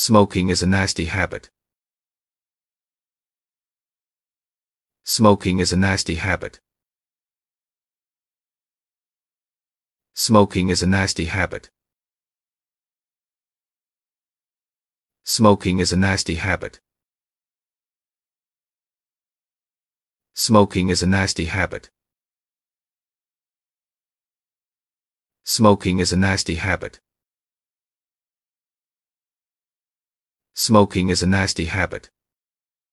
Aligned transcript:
Smoking 0.00 0.48
is 0.48 0.62
a 0.62 0.66
nasty 0.66 1.06
habit. 1.06 1.50
Smoking 5.02 5.58
is 5.58 5.72
a 5.72 5.76
nasty 5.76 6.14
habit. 6.14 6.60
Smoking 10.14 10.68
is 10.68 10.84
a 10.84 10.86
nasty 10.86 11.24
habit. 11.24 11.70
Smoking 15.24 15.80
is 15.80 15.92
a 15.92 15.96
nasty 15.96 16.36
habit. 16.36 16.78
Smoking 20.32 20.90
is 20.90 21.02
a 21.02 21.08
nasty 21.08 21.46
habit. 21.46 21.90
Smoking 25.42 25.98
is 25.98 26.12
a 26.12 26.16
nasty 26.16 26.54
habit. 26.54 27.00
Smoking 30.60 31.08
is 31.08 31.22
a 31.22 31.26
nasty 31.28 31.66
habit. 31.66 32.10